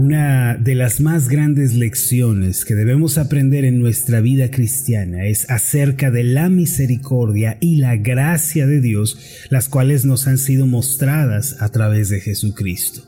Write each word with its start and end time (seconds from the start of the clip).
Una 0.00 0.56
de 0.56 0.74
las 0.76 1.02
más 1.02 1.28
grandes 1.28 1.74
lecciones 1.74 2.64
que 2.64 2.74
debemos 2.74 3.18
aprender 3.18 3.66
en 3.66 3.78
nuestra 3.78 4.22
vida 4.22 4.50
cristiana 4.50 5.26
es 5.26 5.50
acerca 5.50 6.10
de 6.10 6.24
la 6.24 6.48
misericordia 6.48 7.58
y 7.60 7.76
la 7.76 7.96
gracia 7.96 8.66
de 8.66 8.80
Dios, 8.80 9.18
las 9.50 9.68
cuales 9.68 10.06
nos 10.06 10.26
han 10.26 10.38
sido 10.38 10.66
mostradas 10.66 11.60
a 11.60 11.68
través 11.68 12.08
de 12.08 12.20
Jesucristo. 12.20 13.02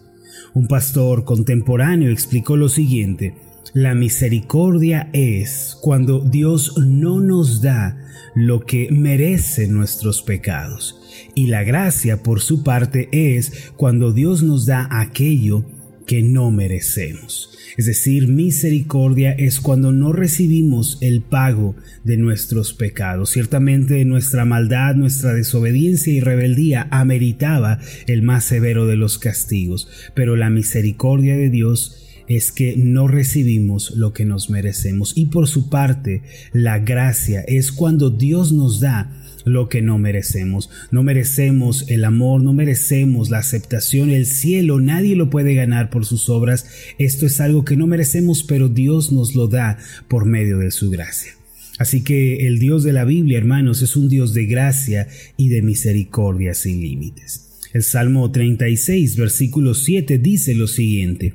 Un 0.52 0.68
pastor 0.68 1.24
contemporáneo 1.24 2.10
explicó 2.10 2.58
lo 2.58 2.68
siguiente, 2.68 3.36
la 3.72 3.94
misericordia 3.94 5.08
es 5.14 5.78
cuando 5.80 6.20
Dios 6.20 6.74
no 6.76 7.22
nos 7.22 7.62
da 7.62 7.96
lo 8.34 8.60
que 8.60 8.90
merecen 8.92 9.72
nuestros 9.72 10.20
pecados, 10.20 11.00
y 11.34 11.46
la 11.46 11.64
gracia 11.64 12.22
por 12.22 12.42
su 12.42 12.62
parte 12.62 13.08
es 13.12 13.70
cuando 13.78 14.12
Dios 14.12 14.42
nos 14.42 14.66
da 14.66 14.88
aquello 14.90 15.64
que 16.06 16.22
no 16.22 16.50
merecemos. 16.50 17.52
Es 17.76 17.86
decir, 17.86 18.28
misericordia 18.28 19.32
es 19.32 19.60
cuando 19.60 19.92
no 19.92 20.12
recibimos 20.12 20.98
el 21.00 21.22
pago 21.22 21.74
de 22.04 22.18
nuestros 22.18 22.74
pecados. 22.74 23.30
Ciertamente 23.30 24.04
nuestra 24.04 24.44
maldad, 24.44 24.94
nuestra 24.94 25.32
desobediencia 25.32 26.12
y 26.12 26.20
rebeldía 26.20 26.86
ameritaba 26.90 27.78
el 28.06 28.22
más 28.22 28.44
severo 28.44 28.86
de 28.86 28.96
los 28.96 29.18
castigos, 29.18 29.88
pero 30.14 30.36
la 30.36 30.50
misericordia 30.50 31.36
de 31.36 31.48
Dios 31.48 32.11
es 32.28 32.52
que 32.52 32.76
no 32.76 33.08
recibimos 33.08 33.92
lo 33.96 34.12
que 34.12 34.24
nos 34.24 34.50
merecemos. 34.50 35.12
Y 35.16 35.26
por 35.26 35.48
su 35.48 35.68
parte, 35.68 36.22
la 36.52 36.78
gracia 36.78 37.42
es 37.42 37.72
cuando 37.72 38.10
Dios 38.10 38.52
nos 38.52 38.80
da 38.80 39.12
lo 39.44 39.68
que 39.68 39.82
no 39.82 39.98
merecemos. 39.98 40.70
No 40.90 41.02
merecemos 41.02 41.84
el 41.88 42.04
amor, 42.04 42.42
no 42.42 42.52
merecemos 42.52 43.30
la 43.30 43.38
aceptación, 43.38 44.10
el 44.10 44.26
cielo, 44.26 44.80
nadie 44.80 45.16
lo 45.16 45.30
puede 45.30 45.54
ganar 45.54 45.90
por 45.90 46.06
sus 46.06 46.28
obras. 46.28 46.66
Esto 46.98 47.26
es 47.26 47.40
algo 47.40 47.64
que 47.64 47.76
no 47.76 47.86
merecemos, 47.86 48.42
pero 48.42 48.68
Dios 48.68 49.12
nos 49.12 49.34
lo 49.34 49.48
da 49.48 49.78
por 50.08 50.24
medio 50.24 50.58
de 50.58 50.70
su 50.70 50.90
gracia. 50.90 51.32
Así 51.78 52.02
que 52.02 52.46
el 52.46 52.58
Dios 52.58 52.84
de 52.84 52.92
la 52.92 53.04
Biblia, 53.04 53.38
hermanos, 53.38 53.82
es 53.82 53.96
un 53.96 54.08
Dios 54.08 54.34
de 54.34 54.46
gracia 54.46 55.08
y 55.36 55.48
de 55.48 55.62
misericordia 55.62 56.54
sin 56.54 56.80
límites. 56.80 57.48
El 57.72 57.82
Salmo 57.82 58.30
36, 58.30 59.16
versículo 59.16 59.74
7 59.74 60.18
dice 60.18 60.54
lo 60.54 60.68
siguiente, 60.68 61.34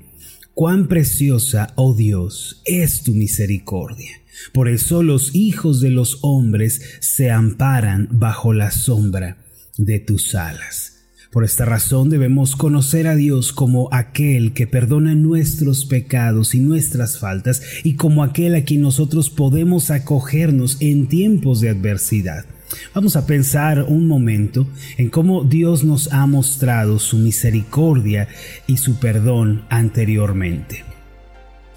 Cuán 0.57 0.87
preciosa, 0.87 1.71
oh 1.75 1.93
Dios, 1.93 2.63
es 2.65 3.03
tu 3.03 3.13
misericordia 3.13 4.09
por 4.53 4.69
eso 4.69 5.03
los 5.03 5.35
hijos 5.35 5.81
de 5.81 5.89
los 5.89 6.19
hombres 6.21 6.81
se 6.99 7.31
amparan 7.31 8.07
bajo 8.11 8.53
la 8.53 8.71
sombra 8.71 9.37
de 9.77 9.99
tus 9.99 10.35
alas. 10.35 10.93
Por 11.31 11.43
esta 11.43 11.65
razón 11.65 12.09
debemos 12.09 12.55
conocer 12.55 13.05
a 13.07 13.15
Dios 13.15 13.51
como 13.51 13.89
aquel 13.91 14.53
que 14.53 14.65
perdona 14.65 15.13
nuestros 15.13 15.85
pecados 15.85 16.55
y 16.55 16.59
nuestras 16.59 17.19
faltas 17.19 17.61
y 17.83 17.95
como 17.95 18.23
aquel 18.23 18.55
a 18.55 18.63
quien 18.63 18.81
nosotros 18.81 19.29
podemos 19.29 19.91
acogernos 19.91 20.77
en 20.79 21.07
tiempos 21.07 21.59
de 21.59 21.69
adversidad. 21.69 22.45
Vamos 22.93 23.15
a 23.15 23.25
pensar 23.25 23.83
un 23.87 24.07
momento 24.07 24.67
en 24.97 25.09
cómo 25.09 25.43
Dios 25.43 25.83
nos 25.83 26.11
ha 26.11 26.25
mostrado 26.25 26.99
su 26.99 27.17
misericordia 27.17 28.27
y 28.65 28.77
su 28.77 28.99
perdón 28.99 29.63
anteriormente. 29.69 30.83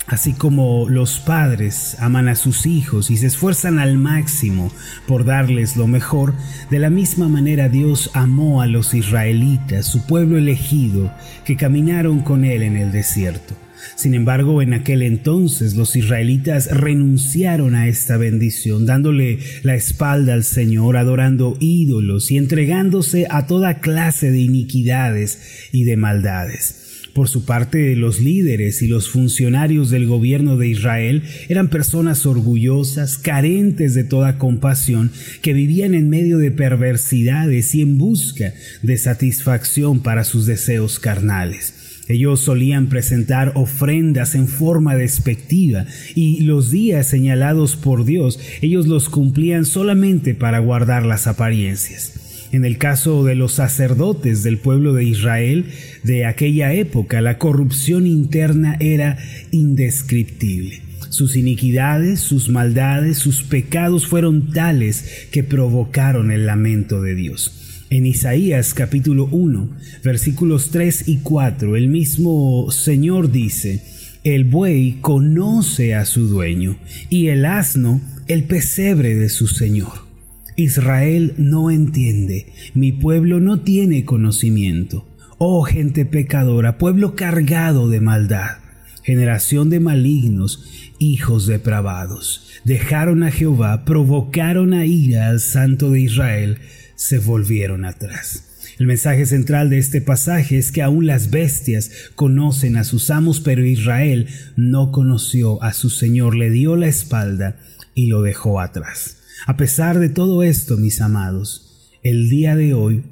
Así 0.06 0.32
como 0.32 0.88
los 0.88 1.20
padres 1.20 1.96
aman 2.00 2.28
a 2.28 2.34
sus 2.34 2.66
hijos 2.66 3.12
y 3.12 3.16
se 3.16 3.28
esfuerzan 3.28 3.78
al 3.78 3.96
máximo 3.96 4.72
por 5.06 5.24
darles 5.24 5.76
lo 5.76 5.86
mejor, 5.86 6.34
de 6.68 6.80
la 6.80 6.90
misma 6.90 7.28
manera 7.28 7.68
Dios 7.68 8.10
amó 8.12 8.60
a 8.60 8.66
los 8.66 8.92
israelitas, 8.92 9.86
su 9.86 10.04
pueblo 10.06 10.36
elegido, 10.36 11.12
que 11.44 11.56
caminaron 11.56 12.22
con 12.22 12.44
él 12.44 12.62
en 12.62 12.76
el 12.76 12.90
desierto. 12.90 13.54
Sin 13.96 14.14
embargo, 14.14 14.62
en 14.62 14.74
aquel 14.74 15.02
entonces 15.02 15.74
los 15.74 15.96
israelitas 15.96 16.70
renunciaron 16.70 17.74
a 17.74 17.88
esta 17.88 18.16
bendición, 18.16 18.86
dándole 18.86 19.38
la 19.62 19.74
espalda 19.74 20.34
al 20.34 20.44
Señor, 20.44 20.96
adorando 20.96 21.56
ídolos 21.60 22.30
y 22.30 22.36
entregándose 22.36 23.26
a 23.30 23.46
toda 23.46 23.80
clase 23.80 24.30
de 24.30 24.40
iniquidades 24.40 25.68
y 25.72 25.84
de 25.84 25.96
maldades. 25.96 26.80
Por 27.14 27.28
su 27.28 27.44
parte, 27.44 27.96
los 27.96 28.20
líderes 28.20 28.82
y 28.82 28.88
los 28.88 29.08
funcionarios 29.08 29.90
del 29.90 30.06
gobierno 30.06 30.56
de 30.56 30.68
Israel 30.68 31.22
eran 31.48 31.68
personas 31.68 32.24
orgullosas, 32.24 33.18
carentes 33.18 33.94
de 33.94 34.04
toda 34.04 34.38
compasión, 34.38 35.10
que 35.42 35.52
vivían 35.52 35.94
en 35.94 36.08
medio 36.08 36.38
de 36.38 36.52
perversidades 36.52 37.74
y 37.74 37.82
en 37.82 37.98
busca 37.98 38.54
de 38.82 38.96
satisfacción 38.96 40.00
para 40.00 40.24
sus 40.24 40.46
deseos 40.46 41.00
carnales. 41.00 41.79
Ellos 42.10 42.40
solían 42.40 42.88
presentar 42.88 43.52
ofrendas 43.54 44.34
en 44.34 44.48
forma 44.48 44.96
despectiva 44.96 45.86
y 46.16 46.40
los 46.40 46.72
días 46.72 47.06
señalados 47.06 47.76
por 47.76 48.04
Dios 48.04 48.40
ellos 48.62 48.88
los 48.88 49.08
cumplían 49.08 49.64
solamente 49.64 50.34
para 50.34 50.58
guardar 50.58 51.06
las 51.06 51.28
apariencias. 51.28 52.48
En 52.52 52.64
el 52.64 52.78
caso 52.78 53.24
de 53.24 53.36
los 53.36 53.52
sacerdotes 53.52 54.42
del 54.42 54.58
pueblo 54.58 54.92
de 54.92 55.04
Israel 55.04 55.66
de 56.02 56.26
aquella 56.26 56.72
época, 56.72 57.20
la 57.20 57.38
corrupción 57.38 58.08
interna 58.08 58.76
era 58.80 59.16
indescriptible. 59.52 60.82
Sus 61.10 61.36
iniquidades, 61.36 62.18
sus 62.18 62.48
maldades, 62.48 63.18
sus 63.18 63.44
pecados 63.44 64.08
fueron 64.08 64.52
tales 64.52 65.28
que 65.30 65.44
provocaron 65.44 66.32
el 66.32 66.46
lamento 66.46 67.02
de 67.02 67.14
Dios. 67.14 67.59
En 67.90 68.06
Isaías 68.06 68.72
capítulo 68.72 69.26
1, 69.30 69.68
versículos 70.04 70.70
3 70.70 71.08
y 71.08 71.18
4, 71.18 71.76
el 71.76 71.88
mismo 71.88 72.70
Señor 72.70 73.32
dice, 73.32 73.82
El 74.24 74.44
buey 74.44 74.98
conoce 75.00 75.94
a 75.94 76.04
su 76.04 76.28
dueño 76.28 76.78
y 77.08 77.26
el 77.26 77.44
asno 77.44 78.00
el 78.28 78.44
pesebre 78.44 79.16
de 79.16 79.28
su 79.28 79.48
Señor 79.48 80.10
Israel 80.56 81.34
no 81.38 81.70
entiende, 81.70 82.52
mi 82.74 82.92
pueblo 82.92 83.40
no 83.40 83.60
tiene 83.60 84.04
conocimiento. 84.04 85.06
Oh 85.38 85.62
gente 85.62 86.04
pecadora, 86.04 86.76
pueblo 86.76 87.16
cargado 87.16 87.88
de 87.88 88.00
maldad, 88.00 88.58
generación 89.02 89.70
de 89.70 89.80
malignos, 89.80 90.92
hijos 90.98 91.46
depravados, 91.46 92.46
dejaron 92.64 93.22
a 93.22 93.30
Jehová, 93.30 93.84
provocaron 93.84 94.74
a 94.74 94.84
ira 94.84 95.28
al 95.28 95.40
Santo 95.40 95.90
de 95.90 96.00
Israel, 96.00 96.58
se 97.00 97.18
volvieron 97.18 97.86
atrás. 97.86 98.44
El 98.78 98.86
mensaje 98.86 99.24
central 99.24 99.70
de 99.70 99.78
este 99.78 100.02
pasaje 100.02 100.58
es 100.58 100.70
que 100.70 100.82
aún 100.82 101.06
las 101.06 101.30
bestias 101.30 101.90
conocen 102.14 102.76
a 102.76 102.84
sus 102.84 103.10
amos, 103.10 103.40
pero 103.40 103.64
Israel 103.64 104.28
no 104.54 104.92
conoció 104.92 105.62
a 105.62 105.72
su 105.72 105.88
Señor, 105.88 106.36
le 106.36 106.50
dio 106.50 106.76
la 106.76 106.88
espalda 106.88 107.58
y 107.94 108.08
lo 108.08 108.20
dejó 108.20 108.60
atrás. 108.60 109.16
A 109.46 109.56
pesar 109.56 109.98
de 109.98 110.10
todo 110.10 110.42
esto, 110.42 110.76
mis 110.76 111.00
amados, 111.00 111.90
el 112.02 112.28
día 112.28 112.54
de 112.54 112.74
hoy 112.74 113.02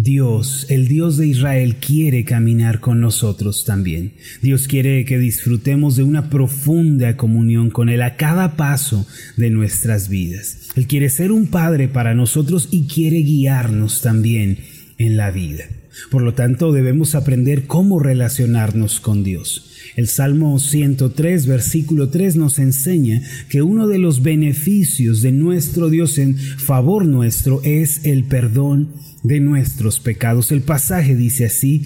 Dios, 0.00 0.66
el 0.68 0.86
Dios 0.86 1.16
de 1.16 1.26
Israel, 1.26 1.74
quiere 1.84 2.24
caminar 2.24 2.78
con 2.78 3.00
nosotros 3.00 3.64
también. 3.64 4.12
Dios 4.40 4.68
quiere 4.68 5.04
que 5.04 5.18
disfrutemos 5.18 5.96
de 5.96 6.04
una 6.04 6.30
profunda 6.30 7.16
comunión 7.16 7.70
con 7.70 7.88
Él 7.88 8.02
a 8.02 8.14
cada 8.14 8.56
paso 8.56 9.08
de 9.36 9.50
nuestras 9.50 10.08
vidas. 10.08 10.68
Él 10.76 10.86
quiere 10.86 11.10
ser 11.10 11.32
un 11.32 11.48
Padre 11.48 11.88
para 11.88 12.14
nosotros 12.14 12.68
y 12.70 12.86
quiere 12.86 13.16
guiarnos 13.22 14.00
también 14.00 14.58
en 14.98 15.16
la 15.16 15.32
vida. 15.32 15.64
Por 16.12 16.22
lo 16.22 16.32
tanto, 16.32 16.70
debemos 16.70 17.16
aprender 17.16 17.66
cómo 17.66 17.98
relacionarnos 17.98 19.00
con 19.00 19.24
Dios. 19.24 19.77
El 19.96 20.08
Salmo 20.08 20.58
103, 20.58 21.46
versículo 21.46 22.08
3 22.08 22.36
nos 22.36 22.58
enseña 22.58 23.22
que 23.48 23.62
uno 23.62 23.88
de 23.88 23.98
los 23.98 24.22
beneficios 24.22 25.22
de 25.22 25.32
nuestro 25.32 25.88
Dios 25.90 26.18
en 26.18 26.36
favor 26.36 27.06
nuestro 27.06 27.60
es 27.62 28.04
el 28.04 28.24
perdón 28.24 28.92
de 29.22 29.40
nuestros 29.40 30.00
pecados. 30.00 30.52
El 30.52 30.62
pasaje 30.62 31.16
dice 31.16 31.46
así, 31.46 31.82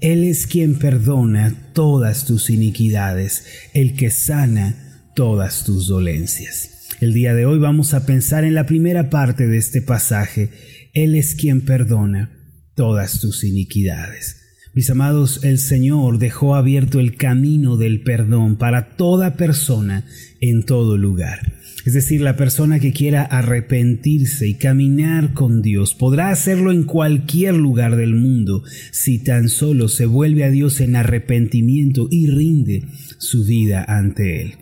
Él 0.00 0.24
es 0.24 0.46
quien 0.46 0.78
perdona 0.78 1.72
todas 1.72 2.26
tus 2.26 2.50
iniquidades, 2.50 3.44
el 3.74 3.94
que 3.94 4.10
sana 4.10 5.10
todas 5.14 5.64
tus 5.64 5.88
dolencias. 5.88 6.70
El 7.00 7.12
día 7.12 7.34
de 7.34 7.44
hoy 7.44 7.58
vamos 7.58 7.94
a 7.94 8.06
pensar 8.06 8.44
en 8.44 8.54
la 8.54 8.66
primera 8.66 9.10
parte 9.10 9.46
de 9.46 9.58
este 9.58 9.82
pasaje. 9.82 10.50
Él 10.94 11.14
es 11.14 11.34
quien 11.34 11.62
perdona 11.62 12.30
todas 12.74 13.20
tus 13.20 13.44
iniquidades. 13.44 14.45
Mis 14.76 14.90
amados, 14.90 15.40
el 15.42 15.56
Señor 15.56 16.18
dejó 16.18 16.54
abierto 16.54 17.00
el 17.00 17.16
camino 17.16 17.78
del 17.78 18.02
perdón 18.02 18.56
para 18.56 18.90
toda 18.90 19.34
persona 19.38 20.04
en 20.42 20.64
todo 20.64 20.98
lugar. 20.98 21.54
Es 21.86 21.94
decir, 21.94 22.20
la 22.20 22.36
persona 22.36 22.78
que 22.78 22.92
quiera 22.92 23.22
arrepentirse 23.22 24.46
y 24.46 24.56
caminar 24.56 25.32
con 25.32 25.62
Dios 25.62 25.94
podrá 25.94 26.28
hacerlo 26.28 26.72
en 26.72 26.82
cualquier 26.82 27.54
lugar 27.54 27.96
del 27.96 28.14
mundo 28.14 28.64
si 28.90 29.18
tan 29.18 29.48
solo 29.48 29.88
se 29.88 30.04
vuelve 30.04 30.44
a 30.44 30.50
Dios 30.50 30.82
en 30.82 30.94
arrepentimiento 30.96 32.06
y 32.10 32.26
rinde 32.26 32.84
su 33.16 33.46
vida 33.46 33.82
ante 33.82 34.42
Él. 34.42 34.54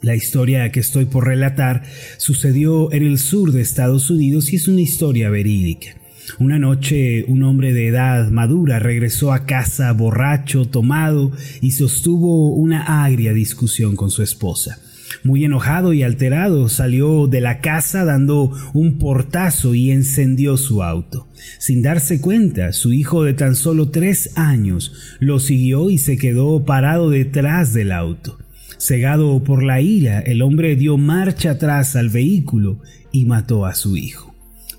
La 0.00 0.14
historia 0.14 0.70
que 0.70 0.78
estoy 0.78 1.06
por 1.06 1.26
relatar 1.26 1.82
sucedió 2.18 2.92
en 2.92 3.02
el 3.02 3.18
sur 3.18 3.50
de 3.50 3.62
Estados 3.62 4.10
Unidos 4.10 4.52
y 4.52 4.56
es 4.56 4.68
una 4.68 4.82
historia 4.82 5.28
verídica. 5.28 6.03
Una 6.38 6.58
noche 6.58 7.24
un 7.28 7.42
hombre 7.42 7.72
de 7.72 7.88
edad 7.88 8.30
madura 8.30 8.78
regresó 8.78 9.32
a 9.32 9.46
casa 9.46 9.92
borracho, 9.92 10.66
tomado, 10.66 11.32
y 11.60 11.72
sostuvo 11.72 12.54
una 12.54 13.04
agria 13.04 13.32
discusión 13.32 13.94
con 13.94 14.10
su 14.10 14.22
esposa. 14.22 14.78
Muy 15.22 15.44
enojado 15.44 15.92
y 15.92 16.02
alterado, 16.02 16.68
salió 16.68 17.26
de 17.26 17.40
la 17.40 17.60
casa 17.60 18.04
dando 18.04 18.52
un 18.72 18.98
portazo 18.98 19.74
y 19.74 19.90
encendió 19.90 20.56
su 20.56 20.82
auto. 20.82 21.28
Sin 21.58 21.82
darse 21.82 22.20
cuenta, 22.20 22.72
su 22.72 22.92
hijo 22.92 23.22
de 23.22 23.34
tan 23.34 23.54
solo 23.54 23.90
tres 23.90 24.36
años 24.36 24.92
lo 25.20 25.38
siguió 25.38 25.90
y 25.90 25.98
se 25.98 26.16
quedó 26.16 26.64
parado 26.64 27.10
detrás 27.10 27.72
del 27.72 27.92
auto. 27.92 28.38
Cegado 28.78 29.42
por 29.44 29.62
la 29.62 29.80
ira, 29.80 30.20
el 30.20 30.42
hombre 30.42 30.74
dio 30.74 30.96
marcha 30.96 31.52
atrás 31.52 31.96
al 31.96 32.08
vehículo 32.08 32.80
y 33.12 33.24
mató 33.24 33.66
a 33.66 33.74
su 33.74 33.96
hijo. 33.96 34.33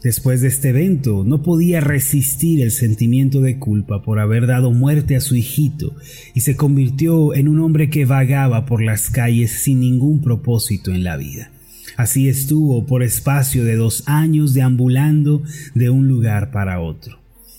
Después 0.05 0.41
de 0.41 0.49
este 0.49 0.69
evento, 0.69 1.23
no 1.25 1.41
podía 1.41 1.81
resistir 1.81 2.61
el 2.61 2.69
sentimiento 2.69 3.41
de 3.41 3.57
culpa 3.57 4.03
por 4.03 4.19
haber 4.19 4.45
dado 4.45 4.71
muerte 4.71 5.15
a 5.15 5.19
su 5.19 5.35
hijito 5.35 5.95
y 6.35 6.41
se 6.41 6.55
convirtió 6.55 7.33
en 7.33 7.47
un 7.47 7.59
hombre 7.59 7.89
que 7.89 8.05
vagaba 8.05 8.67
por 8.67 8.83
las 8.83 9.09
calles 9.09 9.49
sin 9.49 9.79
ningún 9.79 10.21
propósito 10.21 10.91
en 10.91 11.03
la 11.03 11.17
vida. 11.17 11.49
Así 11.97 12.29
estuvo 12.29 12.85
por 12.85 13.01
espacio 13.01 13.63
de 13.65 13.77
dos 13.77 14.03
años 14.05 14.53
deambulando 14.53 15.41
de 15.73 15.89
un 15.89 16.07
lugar 16.07 16.51
para 16.51 16.81
otro. 16.81 17.17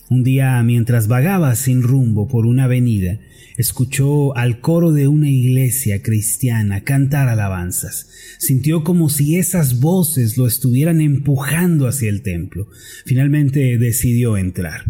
Un 0.08 0.22
día, 0.22 0.62
mientras 0.62 1.08
vagaba 1.08 1.52
sin 1.56 1.82
rumbo 1.82 2.28
por 2.28 2.46
una 2.46 2.66
avenida, 2.66 3.19
escuchó 3.56 4.37
al 4.37 4.61
coro 4.61 4.93
de 4.93 5.08
una 5.08 5.31
iglesia 5.31 6.03
cristiana 6.03 6.85
cantar 6.85 7.29
alabanzas. 7.29 8.08
Sintió 8.38 8.85
como 8.85 9.08
si 9.08 9.37
esas 9.37 9.81
voces 9.81 10.37
lo 10.37 10.47
estuvieran 10.47 11.00
empujando 11.00 11.87
hacia 11.87 12.08
el 12.08 12.23
templo. 12.23 12.69
Finalmente 13.05 13.79
decidió 13.79 14.37
entrar. 14.37 14.85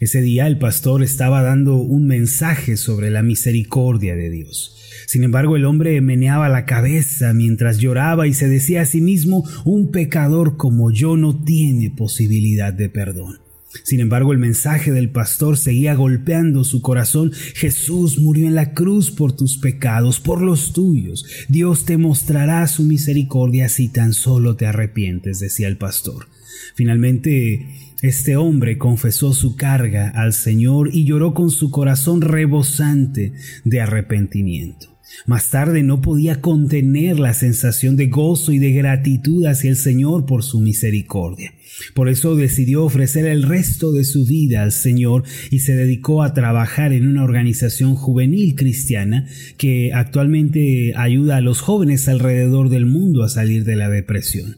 Ese 0.00 0.20
día 0.20 0.48
el 0.48 0.58
pastor 0.58 1.02
estaba 1.02 1.42
dando 1.42 1.76
un 1.76 2.06
mensaje 2.06 2.76
sobre 2.76 3.10
la 3.10 3.22
misericordia 3.22 4.16
de 4.16 4.30
Dios. 4.30 4.76
Sin 5.06 5.22
embargo, 5.22 5.54
el 5.56 5.64
hombre 5.64 6.00
meneaba 6.00 6.48
la 6.48 6.64
cabeza 6.64 7.32
mientras 7.32 7.78
lloraba 7.78 8.26
y 8.26 8.34
se 8.34 8.48
decía 8.48 8.82
a 8.82 8.86
sí 8.86 9.00
mismo, 9.00 9.44
un 9.64 9.92
pecador 9.92 10.56
como 10.56 10.90
yo 10.90 11.16
no 11.16 11.44
tiene 11.44 11.90
posibilidad 11.90 12.72
de 12.72 12.88
perdón. 12.88 13.51
Sin 13.84 14.00
embargo, 14.00 14.32
el 14.32 14.38
mensaje 14.38 14.92
del 14.92 15.10
pastor 15.10 15.56
seguía 15.56 15.94
golpeando 15.94 16.64
su 16.64 16.82
corazón. 16.82 17.32
Jesús 17.54 18.18
murió 18.18 18.46
en 18.46 18.54
la 18.54 18.74
cruz 18.74 19.10
por 19.10 19.34
tus 19.34 19.58
pecados, 19.58 20.20
por 20.20 20.42
los 20.42 20.72
tuyos. 20.72 21.26
Dios 21.48 21.84
te 21.84 21.96
mostrará 21.96 22.66
su 22.66 22.84
misericordia 22.84 23.68
si 23.68 23.88
tan 23.88 24.12
solo 24.12 24.56
te 24.56 24.66
arrepientes, 24.66 25.40
decía 25.40 25.68
el 25.68 25.78
pastor. 25.78 26.26
Finalmente, 26.74 27.66
este 28.02 28.36
hombre 28.36 28.78
confesó 28.78 29.32
su 29.32 29.56
carga 29.56 30.10
al 30.10 30.32
Señor 30.32 30.90
y 30.92 31.04
lloró 31.04 31.34
con 31.34 31.50
su 31.50 31.70
corazón 31.70 32.20
rebosante 32.20 33.32
de 33.64 33.80
arrepentimiento. 33.80 34.91
Más 35.26 35.50
tarde 35.50 35.82
no 35.82 36.00
podía 36.00 36.40
contener 36.40 37.18
la 37.18 37.34
sensación 37.34 37.96
de 37.96 38.06
gozo 38.06 38.52
y 38.52 38.58
de 38.58 38.72
gratitud 38.72 39.46
hacia 39.46 39.70
el 39.70 39.76
Señor 39.76 40.26
por 40.26 40.42
su 40.42 40.60
misericordia. 40.60 41.52
Por 41.94 42.08
eso 42.08 42.34
decidió 42.36 42.84
ofrecer 42.84 43.26
el 43.26 43.42
resto 43.42 43.92
de 43.92 44.04
su 44.04 44.26
vida 44.26 44.62
al 44.62 44.72
Señor 44.72 45.24
y 45.50 45.60
se 45.60 45.74
dedicó 45.74 46.22
a 46.22 46.34
trabajar 46.34 46.92
en 46.92 47.06
una 47.06 47.24
organización 47.24 47.94
juvenil 47.94 48.54
cristiana 48.54 49.26
que 49.56 49.92
actualmente 49.92 50.94
ayuda 50.96 51.36
a 51.36 51.40
los 51.40 51.60
jóvenes 51.60 52.08
alrededor 52.08 52.68
del 52.68 52.86
mundo 52.86 53.22
a 53.22 53.28
salir 53.28 53.64
de 53.64 53.76
la 53.76 53.88
depresión. 53.88 54.56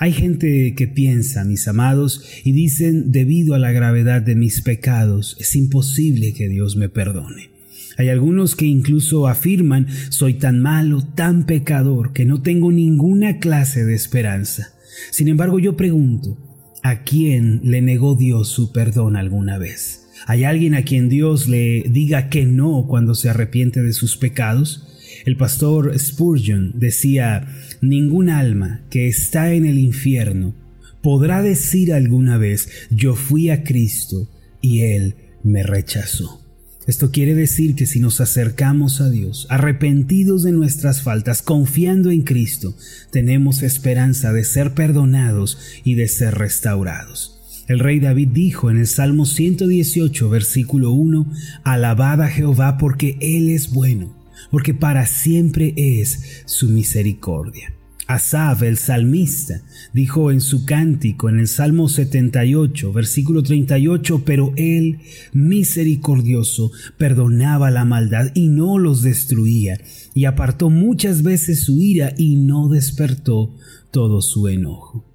Hay 0.00 0.12
gente 0.12 0.74
que 0.76 0.88
piensa, 0.88 1.44
mis 1.44 1.68
amados, 1.68 2.24
y 2.44 2.52
dicen, 2.52 3.12
debido 3.12 3.54
a 3.54 3.58
la 3.58 3.72
gravedad 3.72 4.22
de 4.22 4.34
mis 4.34 4.62
pecados, 4.62 5.36
es 5.38 5.54
imposible 5.54 6.32
que 6.32 6.48
Dios 6.48 6.76
me 6.76 6.88
perdone. 6.88 7.57
Hay 7.98 8.10
algunos 8.10 8.54
que 8.54 8.64
incluso 8.64 9.26
afirman, 9.26 9.88
soy 10.08 10.34
tan 10.34 10.60
malo, 10.60 11.02
tan 11.02 11.46
pecador, 11.46 12.12
que 12.12 12.24
no 12.24 12.40
tengo 12.42 12.70
ninguna 12.70 13.40
clase 13.40 13.84
de 13.84 13.94
esperanza. 13.94 14.72
Sin 15.10 15.26
embargo, 15.26 15.58
yo 15.58 15.76
pregunto, 15.76 16.38
¿a 16.84 17.02
quién 17.02 17.60
le 17.64 17.82
negó 17.82 18.14
Dios 18.14 18.48
su 18.50 18.70
perdón 18.70 19.16
alguna 19.16 19.58
vez? 19.58 20.06
¿Hay 20.26 20.44
alguien 20.44 20.74
a 20.74 20.82
quien 20.82 21.08
Dios 21.08 21.48
le 21.48 21.82
diga 21.90 22.28
que 22.28 22.46
no 22.46 22.86
cuando 22.86 23.16
se 23.16 23.30
arrepiente 23.30 23.82
de 23.82 23.92
sus 23.92 24.16
pecados? 24.16 24.86
El 25.26 25.36
pastor 25.36 25.98
Spurgeon 25.98 26.74
decía, 26.76 27.48
ningún 27.80 28.30
alma 28.30 28.82
que 28.90 29.08
está 29.08 29.52
en 29.52 29.66
el 29.66 29.76
infierno 29.76 30.54
podrá 31.02 31.42
decir 31.42 31.92
alguna 31.92 32.38
vez, 32.38 32.68
yo 32.90 33.16
fui 33.16 33.50
a 33.50 33.64
Cristo 33.64 34.30
y 34.60 34.82
Él 34.82 35.16
me 35.42 35.64
rechazó. 35.64 36.47
Esto 36.88 37.10
quiere 37.10 37.34
decir 37.34 37.74
que 37.74 37.84
si 37.84 38.00
nos 38.00 38.18
acercamos 38.22 39.02
a 39.02 39.10
Dios, 39.10 39.46
arrepentidos 39.50 40.42
de 40.42 40.52
nuestras 40.52 41.02
faltas, 41.02 41.42
confiando 41.42 42.10
en 42.10 42.22
Cristo, 42.22 42.74
tenemos 43.10 43.62
esperanza 43.62 44.32
de 44.32 44.42
ser 44.42 44.72
perdonados 44.72 45.58
y 45.84 45.96
de 45.96 46.08
ser 46.08 46.36
restaurados. 46.36 47.62
El 47.68 47.80
rey 47.80 48.00
David 48.00 48.28
dijo 48.32 48.70
en 48.70 48.78
el 48.78 48.86
Salmo 48.86 49.26
118, 49.26 50.30
versículo 50.30 50.92
1, 50.92 51.30
Alabad 51.62 52.22
a 52.22 52.28
Jehová 52.28 52.78
porque 52.78 53.18
Él 53.20 53.50
es 53.50 53.68
bueno, 53.68 54.16
porque 54.50 54.72
para 54.72 55.04
siempre 55.04 55.74
es 55.76 56.42
su 56.46 56.70
misericordia. 56.70 57.74
Asaf, 58.08 58.62
el 58.62 58.78
salmista, 58.78 59.60
dijo 59.92 60.30
en 60.30 60.40
su 60.40 60.64
cántico 60.64 61.28
en 61.28 61.38
el 61.38 61.46
Salmo 61.46 61.90
78, 61.90 62.90
versículo 62.90 63.42
38, 63.42 64.22
pero 64.24 64.54
él, 64.56 65.00
misericordioso, 65.34 66.72
perdonaba 66.96 67.70
la 67.70 67.84
maldad 67.84 68.30
y 68.32 68.48
no 68.48 68.78
los 68.78 69.02
destruía, 69.02 69.78
y 70.14 70.24
apartó 70.24 70.70
muchas 70.70 71.22
veces 71.22 71.64
su 71.64 71.82
ira 71.82 72.14
y 72.16 72.36
no 72.36 72.68
despertó 72.68 73.54
todo 73.90 74.22
su 74.22 74.48
enojo. 74.48 75.07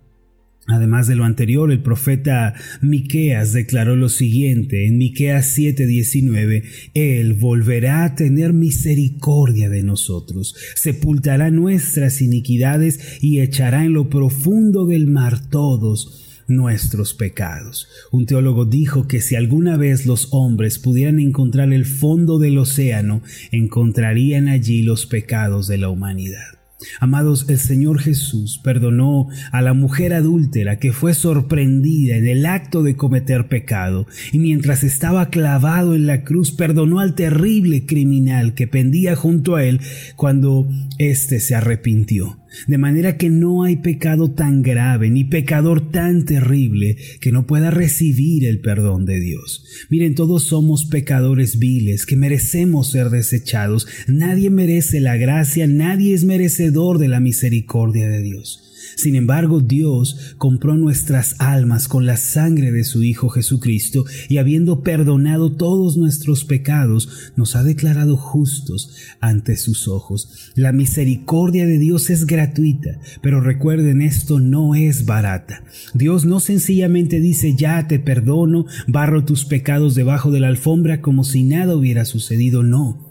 Además 0.68 1.08
de 1.08 1.16
lo 1.16 1.26
anterior, 1.26 1.72
el 1.72 1.82
profeta 1.82 2.54
Miqueas 2.82 3.52
declaró 3.52 3.98
lo 3.98 4.08
siguiente 4.08 4.88
en 4.88 4.98
Miqueas 4.98 5.58
7:19, 5.58 6.64
él 6.94 7.34
volverá 7.34 8.06
a 8.06 8.16
tener 8.16 8.54
misericordia 8.54 9.70
de 9.70 9.84
nosotros, 9.84 10.56
sepultará 10.76 11.52
nuestras 11.52 12.22
iniquidades 12.22 13.18
y 13.22 13.42
echará 13.42 13.84
en 13.84 13.92
lo 13.92 14.10
profundo 14.10 14.86
del 14.86 15.08
mar 15.08 15.50
todos 15.50 16.22
nuestros 16.48 17.14
pecados. 17.14 17.90
Un 18.12 18.26
teólogo 18.26 18.66
dijo 18.66 19.08
que 19.08 19.20
si 19.20 19.36
alguna 19.36 19.76
vez 19.76 20.06
los 20.06 20.30
hombres 20.32 20.80
pudieran 20.80 21.20
encontrar 21.20 21.74
el 21.74 21.86
fondo 21.86 22.40
del 22.40 22.58
océano, 22.58 23.22
encontrarían 23.52 24.48
allí 24.48 24.82
los 24.82 25.06
pecados 25.06 25.68
de 25.68 25.78
la 25.78 25.90
humanidad. 25.90 26.63
Amados, 27.00 27.46
el 27.50 27.60
Señor 27.60 28.00
Jesús 28.00 28.60
perdonó 28.64 29.28
a 29.52 29.62
la 29.62 29.74
mujer 29.74 30.14
adúltera 30.14 30.80
que 30.80 30.92
fue 30.92 31.14
sorprendida 31.14 32.18
en 32.18 32.28
el 32.28 32.46
acto 32.46 32.84
de 32.84 32.96
cometer 32.96 33.48
pecado 33.48 34.08
y 34.32 34.40
mientras 34.40 34.84
estaba 34.84 35.30
clavado 35.30 35.96
en 35.96 36.08
la 36.08 36.24
cruz 36.24 36.52
perdonó 36.52 37.00
al 37.00 37.16
terrible 37.16 37.86
criminal 37.86 38.54
que 38.54 38.68
pendía 38.68 39.16
junto 39.16 39.56
a 39.56 39.64
él 39.64 39.82
cuando 40.16 40.68
éste 40.98 41.40
se 41.40 41.56
arrepintió. 41.56 42.43
De 42.68 42.78
manera 42.78 43.18
que 43.18 43.30
no 43.30 43.64
hay 43.64 43.78
pecado 43.78 44.32
tan 44.32 44.62
grave 44.62 45.10
ni 45.10 45.24
pecador 45.24 45.92
tan 45.92 46.26
terrible 46.26 46.98
que 47.20 47.32
no 47.32 47.48
pueda 47.48 47.72
recibir 47.72 48.46
el 48.46 48.60
perdón 48.60 49.06
de 49.06 49.20
Dios. 49.20 49.66
Miren, 49.90 50.16
todos 50.16 50.44
somos 50.44 50.86
pecadores 50.86 51.60
viles 51.60 52.06
que 52.06 52.16
merecemos 52.16 52.92
ser 52.92 53.10
desechados. 53.10 53.88
Nadie 54.08 54.50
merece 54.50 55.00
la 55.00 55.18
gracia, 55.18 55.68
nadie 55.68 56.14
es 56.14 56.24
merecedor 56.24 57.00
de 57.00 57.08
la 57.08 57.20
misericordia 57.20 58.10
de 58.10 58.22
Dios. 58.22 58.73
Sin 58.96 59.16
embargo, 59.16 59.62
Dios 59.62 60.36
compró 60.38 60.76
nuestras 60.76 61.36
almas 61.40 61.88
con 61.88 62.06
la 62.06 62.18
sangre 62.18 62.72
de 62.72 62.84
su 62.84 63.04
Hijo 63.04 63.30
Jesucristo 63.30 64.06
y 64.30 64.38
habiendo 64.38 64.82
perdonado 64.82 65.54
todos 65.54 65.98
nuestros 65.98 66.46
pecados, 66.46 67.32
nos 67.36 67.56
ha 67.56 67.64
declarado 67.64 68.18
justos 68.18 68.96
ante 69.20 69.58
sus 69.58 69.88
ojos. 69.88 70.52
La 70.56 70.72
misericordia 70.72 71.66
de 71.66 71.78
Dios 71.78 72.10
es 72.10 72.26
gratuita, 72.26 73.00
pero 73.22 73.42
recuerden 73.42 74.02
esto 74.02 74.40
no 74.40 74.76
es 74.76 75.06
barata. 75.06 75.64
Dios 75.94 76.26
no 76.26 76.40
sencillamente 76.40 77.20
dice 77.20 77.56
ya 77.56 77.88
te 77.88 78.00
perdono, 78.00 78.66
barro 78.88 79.26
tus 79.26 79.46
pecados 79.46 79.96
debajo 79.96 80.32
de 80.32 80.40
la 80.40 80.48
alfombra 80.48 81.02
como 81.02 81.24
si 81.24 81.44
nada 81.44 81.76
hubiera 81.76 82.06
sucedido, 82.06 82.64
no 82.64 83.03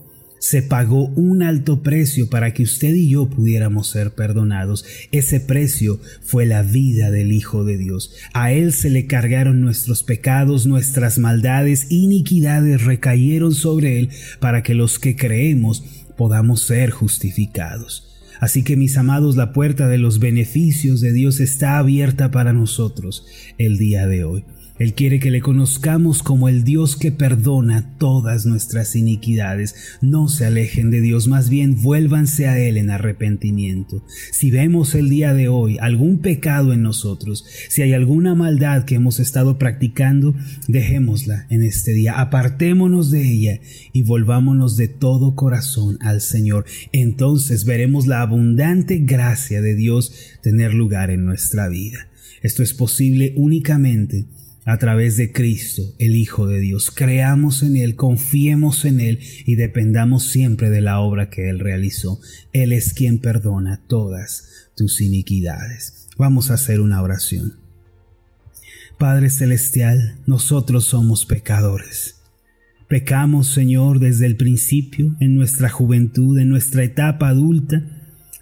se 0.42 0.60
pagó 0.60 1.04
un 1.14 1.44
alto 1.44 1.84
precio 1.84 2.28
para 2.28 2.52
que 2.52 2.64
usted 2.64 2.92
y 2.96 3.10
yo 3.10 3.30
pudiéramos 3.30 3.88
ser 3.88 4.10
perdonados. 4.10 4.84
Ese 5.12 5.38
precio 5.38 6.00
fue 6.20 6.46
la 6.46 6.64
vida 6.64 7.12
del 7.12 7.30
Hijo 7.30 7.64
de 7.64 7.78
Dios. 7.78 8.12
A 8.34 8.52
Él 8.52 8.72
se 8.72 8.90
le 8.90 9.06
cargaron 9.06 9.60
nuestros 9.60 10.02
pecados, 10.02 10.66
nuestras 10.66 11.20
maldades, 11.20 11.86
iniquidades 11.90 12.82
recayeron 12.82 13.54
sobre 13.54 14.00
Él 14.00 14.08
para 14.40 14.64
que 14.64 14.74
los 14.74 14.98
que 14.98 15.14
creemos 15.14 15.84
podamos 16.16 16.62
ser 16.62 16.90
justificados. 16.90 18.08
Así 18.40 18.64
que 18.64 18.76
mis 18.76 18.96
amados, 18.96 19.36
la 19.36 19.52
puerta 19.52 19.86
de 19.86 19.98
los 19.98 20.18
beneficios 20.18 21.00
de 21.00 21.12
Dios 21.12 21.38
está 21.38 21.78
abierta 21.78 22.32
para 22.32 22.52
nosotros 22.52 23.24
el 23.58 23.78
día 23.78 24.08
de 24.08 24.24
hoy. 24.24 24.44
Él 24.78 24.94
quiere 24.94 25.20
que 25.20 25.30
le 25.30 25.40
conozcamos 25.40 26.22
como 26.22 26.48
el 26.48 26.64
Dios 26.64 26.96
que 26.96 27.12
perdona 27.12 27.96
todas 27.98 28.46
nuestras 28.46 28.96
iniquidades. 28.96 29.74
No 30.00 30.28
se 30.28 30.46
alejen 30.46 30.90
de 30.90 31.00
Dios, 31.00 31.28
más 31.28 31.50
bien 31.50 31.82
vuélvanse 31.82 32.48
a 32.48 32.58
Él 32.58 32.78
en 32.78 32.90
arrepentimiento. 32.90 34.04
Si 34.32 34.50
vemos 34.50 34.94
el 34.94 35.10
día 35.10 35.34
de 35.34 35.48
hoy 35.48 35.76
algún 35.78 36.20
pecado 36.20 36.72
en 36.72 36.82
nosotros, 36.82 37.44
si 37.68 37.82
hay 37.82 37.92
alguna 37.92 38.34
maldad 38.34 38.84
que 38.84 38.94
hemos 38.94 39.20
estado 39.20 39.58
practicando, 39.58 40.34
dejémosla 40.68 41.46
en 41.50 41.62
este 41.62 41.92
día, 41.92 42.18
apartémonos 42.20 43.10
de 43.10 43.22
ella 43.22 43.60
y 43.92 44.02
volvámonos 44.02 44.76
de 44.76 44.88
todo 44.88 45.34
corazón 45.34 45.98
al 46.00 46.20
Señor. 46.22 46.64
Entonces 46.92 47.66
veremos 47.66 48.06
la 48.06 48.22
abundante 48.22 48.98
gracia 48.98 49.60
de 49.60 49.74
Dios 49.74 50.14
tener 50.42 50.72
lugar 50.72 51.10
en 51.10 51.26
nuestra 51.26 51.68
vida. 51.68 52.08
Esto 52.42 52.62
es 52.62 52.72
posible 52.72 53.34
únicamente 53.36 54.26
a 54.64 54.78
través 54.78 55.16
de 55.16 55.32
Cristo, 55.32 55.82
el 55.98 56.14
Hijo 56.14 56.46
de 56.46 56.60
Dios. 56.60 56.90
Creamos 56.90 57.62
en 57.62 57.76
Él, 57.76 57.96
confiemos 57.96 58.84
en 58.84 59.00
Él 59.00 59.18
y 59.44 59.56
dependamos 59.56 60.28
siempre 60.28 60.70
de 60.70 60.80
la 60.80 61.00
obra 61.00 61.30
que 61.30 61.48
Él 61.48 61.58
realizó. 61.58 62.20
Él 62.52 62.72
es 62.72 62.94
quien 62.94 63.18
perdona 63.18 63.80
todas 63.86 64.70
tus 64.76 65.00
iniquidades. 65.00 66.08
Vamos 66.16 66.50
a 66.50 66.54
hacer 66.54 66.80
una 66.80 67.02
oración. 67.02 67.56
Padre 68.98 69.30
Celestial, 69.30 70.20
nosotros 70.26 70.84
somos 70.84 71.26
pecadores. 71.26 72.16
Pecamos, 72.88 73.48
Señor, 73.48 73.98
desde 73.98 74.26
el 74.26 74.36
principio, 74.36 75.16
en 75.18 75.34
nuestra 75.34 75.70
juventud, 75.70 76.38
en 76.38 76.50
nuestra 76.50 76.84
etapa 76.84 77.28
adulta. 77.28 77.82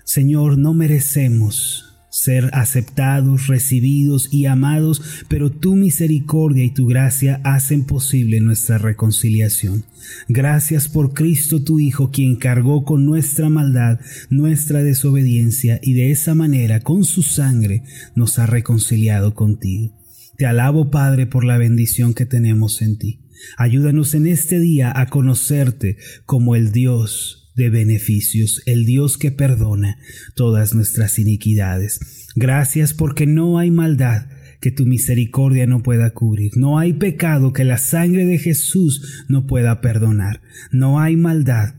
Señor, 0.04 0.58
no 0.58 0.74
merecemos 0.74 1.89
ser 2.20 2.50
aceptados, 2.52 3.46
recibidos 3.46 4.28
y 4.30 4.44
amados, 4.44 5.24
pero 5.28 5.50
tu 5.50 5.74
misericordia 5.74 6.64
y 6.64 6.70
tu 6.70 6.86
gracia 6.86 7.40
hacen 7.44 7.84
posible 7.84 8.40
nuestra 8.40 8.76
reconciliación. 8.76 9.84
Gracias 10.28 10.86
por 10.86 11.14
Cristo 11.14 11.64
tu 11.64 11.80
Hijo, 11.80 12.10
quien 12.10 12.36
cargó 12.36 12.84
con 12.84 13.06
nuestra 13.06 13.48
maldad, 13.48 14.00
nuestra 14.28 14.82
desobediencia, 14.82 15.80
y 15.82 15.94
de 15.94 16.10
esa 16.10 16.34
manera, 16.34 16.80
con 16.80 17.04
su 17.04 17.22
sangre, 17.22 17.84
nos 18.14 18.38
ha 18.38 18.44
reconciliado 18.44 19.34
contigo. 19.34 19.96
Te 20.36 20.44
alabo, 20.44 20.90
Padre, 20.90 21.26
por 21.26 21.44
la 21.44 21.56
bendición 21.56 22.12
que 22.12 22.26
tenemos 22.26 22.82
en 22.82 22.98
ti. 22.98 23.20
Ayúdanos 23.56 24.12
en 24.12 24.26
este 24.26 24.58
día 24.60 24.92
a 24.94 25.06
conocerte 25.06 25.96
como 26.26 26.54
el 26.54 26.70
Dios 26.70 27.39
de 27.60 27.70
beneficios, 27.70 28.62
el 28.64 28.86
Dios 28.86 29.18
que 29.18 29.30
perdona 29.30 29.98
todas 30.34 30.74
nuestras 30.74 31.18
iniquidades. 31.18 32.00
Gracias 32.34 32.94
porque 32.94 33.26
no 33.26 33.58
hay 33.58 33.70
maldad 33.70 34.26
que 34.60 34.70
tu 34.70 34.86
misericordia 34.86 35.66
no 35.66 35.82
pueda 35.82 36.10
cubrir. 36.10 36.52
No 36.56 36.78
hay 36.78 36.94
pecado 36.94 37.52
que 37.52 37.64
la 37.64 37.78
sangre 37.78 38.24
de 38.24 38.38
Jesús 38.38 39.24
no 39.28 39.46
pueda 39.46 39.80
perdonar. 39.80 40.40
No 40.70 41.00
hay 41.00 41.16
maldad 41.16 41.74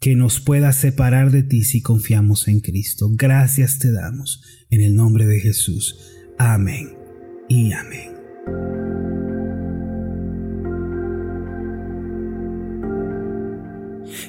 que 0.00 0.16
nos 0.16 0.40
pueda 0.40 0.72
separar 0.72 1.30
de 1.30 1.42
ti 1.42 1.64
si 1.64 1.80
confiamos 1.80 2.48
en 2.48 2.60
Cristo. 2.60 3.08
Gracias 3.12 3.78
te 3.78 3.90
damos 3.90 4.42
en 4.70 4.82
el 4.82 4.94
nombre 4.94 5.26
de 5.26 5.40
Jesús. 5.40 5.96
Amén 6.38 6.90
y 7.48 7.72
amén. 7.72 8.81